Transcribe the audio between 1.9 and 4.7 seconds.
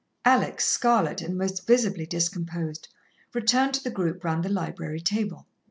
discomposed, returned to the group round the